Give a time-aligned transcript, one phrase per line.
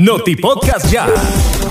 [0.00, 1.69] Noti Podcast Ya.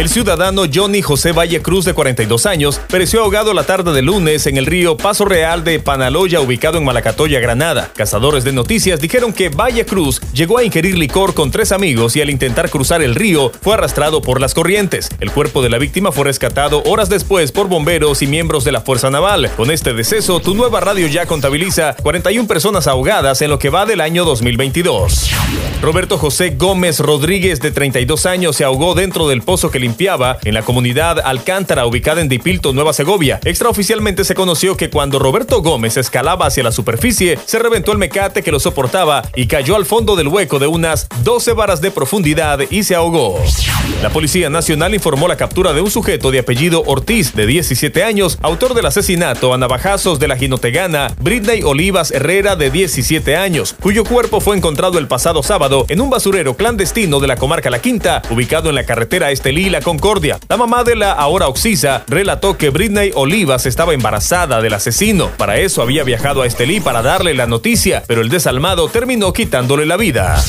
[0.00, 4.46] El ciudadano Johnny José Valle Cruz, de 42 años, pereció ahogado la tarde de lunes
[4.46, 7.92] en el río Paso Real de Panaloya, ubicado en Malacatoya, Granada.
[7.94, 12.22] Cazadores de noticias dijeron que Valle Cruz llegó a ingerir licor con tres amigos y
[12.22, 15.10] al intentar cruzar el río fue arrastrado por las corrientes.
[15.20, 18.80] El cuerpo de la víctima fue rescatado horas después por bomberos y miembros de la
[18.80, 19.50] Fuerza Naval.
[19.54, 23.84] Con este deceso, tu nueva radio ya contabiliza 41 personas ahogadas en lo que va
[23.84, 25.28] del año 2022.
[25.82, 29.89] Roberto José Gómez Rodríguez, de 32 años, se ahogó dentro del pozo que
[30.44, 33.40] en la comunidad Alcántara, ubicada en Dipilto, Nueva Segovia.
[33.44, 38.42] Extraoficialmente se conoció que cuando Roberto Gómez escalaba hacia la superficie, se reventó el mecate
[38.42, 42.60] que lo soportaba y cayó al fondo del hueco de unas 12 varas de profundidad
[42.70, 43.38] y se ahogó.
[44.02, 48.38] La Policía Nacional informó la captura de un sujeto de apellido Ortiz, de 17 años,
[48.42, 54.04] autor del asesinato a navajazos de la ginotegana Britney Olivas Herrera, de 17 años, cuyo
[54.04, 58.22] cuerpo fue encontrado el pasado sábado en un basurero clandestino de la comarca La Quinta,
[58.30, 60.38] ubicado en la carretera Estelí Concordia.
[60.48, 65.30] La mamá de la ahora Oxisa relató que Britney Olivas estaba embarazada del asesino.
[65.36, 69.86] Para eso había viajado a Estelí para darle la noticia, pero el desalmado terminó quitándole
[69.86, 70.42] la vida.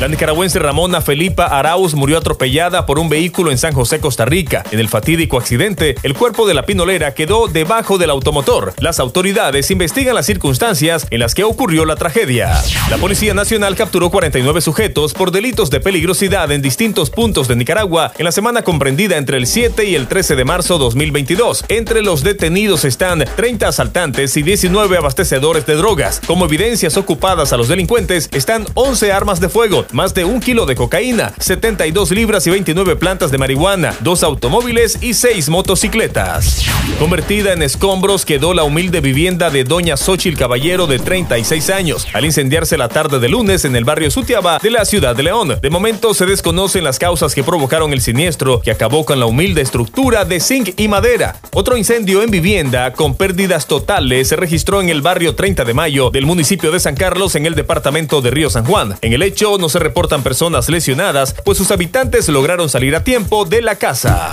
[0.00, 4.64] La nicaragüense Ramona Felipa Arauz murió atropellada por un vehículo en San José, Costa Rica.
[4.72, 8.74] En el fatídico accidente, el cuerpo de la pinolera quedó debajo del automotor.
[8.78, 12.60] Las autoridades investigan las circunstancias en las que ocurrió la tragedia.
[12.90, 18.12] La Policía Nacional capturó 49 sujetos por delitos de peligrosidad en distintos puntos de Nicaragua
[18.18, 21.64] en la semana comprendida entre el 7 y el 13 de marzo 2022.
[21.68, 26.20] Entre los detenidos están 30 asaltantes y 19 abastecedores de drogas.
[26.26, 30.66] Como evidencias ocupadas a los delincuentes están 11 armas de fuego, más de un kilo
[30.66, 36.64] de cocaína, 72 libras y 29 plantas de marihuana, dos automóviles y seis motocicletas.
[36.98, 42.24] Convertida en escombros quedó la humilde vivienda de doña Xochil Caballero de 36 años al
[42.24, 45.58] incendiarse la tarde de lunes en el barrio Sutiaba de la ciudad de León.
[45.60, 49.60] De momento se desconocen las causas que provocaron el siniestro que acabó con la humilde
[49.60, 51.36] estructura de zinc y madera.
[51.52, 56.10] Otro incendio en vivienda con pérdidas totales se registró en el barrio 30 de mayo
[56.10, 58.96] del municipio de San Carlos en el departamento de Río San Juan.
[59.02, 63.44] En el hecho no se reportan personas lesionadas, pues sus habitantes lograron salir a tiempo
[63.44, 64.32] de la casa.